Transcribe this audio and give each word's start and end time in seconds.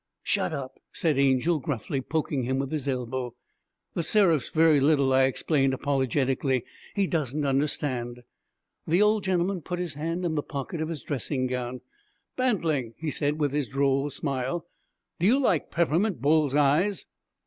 'Shut 0.23 0.51
up!' 0.51 0.79
said 0.91 1.19
Angel 1.19 1.59
gruffly, 1.59 2.01
poking 2.01 2.41
him 2.41 2.57
with 2.57 2.71
his 2.71 2.87
elbow. 2.87 3.35
'The 3.93 4.01
Seraph's 4.01 4.49
very 4.49 4.79
little,' 4.79 5.13
I 5.13 5.25
explained 5.25 5.75
apologetically; 5.75 6.65
'he 6.95 7.05
doesn't 7.05 7.45
understand.' 7.45 8.23
The 8.87 8.99
old 9.03 9.23
gentleman 9.23 9.61
put 9.61 9.77
his 9.77 9.93
hand 9.93 10.25
in 10.25 10.33
the 10.33 10.41
pocket 10.41 10.81
of 10.81 10.89
his 10.89 11.03
dressing 11.03 11.45
gown. 11.45 11.81
'Bantling,' 12.35 12.95
he 12.97 13.11
said 13.11 13.39
with 13.39 13.51
his 13.51 13.67
droll 13.67 14.09
smile, 14.09 14.65
'do 15.19 15.27
you 15.27 15.39
like 15.39 15.69
peppermint 15.69 16.19
bull's 16.19 16.55
eyes?' 16.55 17.05